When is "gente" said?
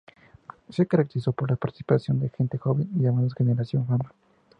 2.31-2.57